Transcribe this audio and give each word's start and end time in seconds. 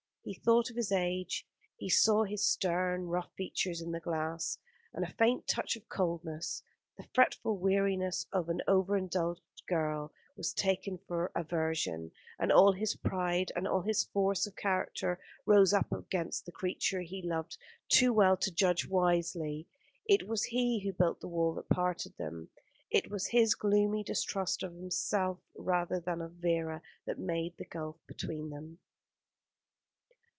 He 0.23 0.35
thought 0.35 0.69
of 0.69 0.75
his 0.75 0.91
age, 0.91 1.47
he 1.77 1.89
saw 1.89 2.25
his 2.25 2.45
stern, 2.45 3.07
rough 3.07 3.33
features 3.35 3.81
in 3.81 3.91
the 3.91 3.99
glass, 3.99 4.59
and 4.93 5.03
a 5.03 5.11
faint 5.13 5.47
touch 5.47 5.75
of 5.75 5.89
coldness, 5.89 6.61
the 6.95 7.07
fretful 7.11 7.57
weariness 7.57 8.27
of 8.31 8.47
an 8.47 8.61
over 8.67 8.95
indulged 8.95 9.65
girl, 9.67 10.13
was 10.37 10.53
taken 10.53 10.99
for 10.99 11.31
aversion, 11.35 12.11
and 12.37 12.51
all 12.51 12.71
his 12.71 12.95
pride 12.95 13.51
and 13.55 13.67
all 13.67 13.81
his 13.81 14.03
force 14.03 14.45
of 14.45 14.55
character 14.55 15.19
rose 15.47 15.73
up 15.73 15.91
against 15.91 16.45
the 16.45 16.51
creature 16.51 17.01
he 17.01 17.23
loved 17.23 17.57
too 17.89 18.13
well 18.13 18.37
to 18.37 18.51
judge 18.51 18.85
wisely. 18.87 19.65
It 20.05 20.27
was 20.27 20.43
he 20.43 20.81
who 20.83 20.93
built 20.93 21.19
the 21.19 21.27
wall 21.29 21.55
that 21.55 21.67
parted 21.67 22.15
them; 22.17 22.49
it 22.91 23.09
was 23.09 23.25
his 23.29 23.55
gloomy 23.55 24.03
distrust 24.03 24.61
of 24.61 24.73
himself 24.75 25.39
rather 25.57 25.99
than 25.99 26.21
of 26.21 26.33
Vera 26.33 26.83
that 27.07 27.17
made 27.17 27.57
the 27.57 27.65
gulf 27.65 27.97
between 28.05 28.51
them. 28.51 28.77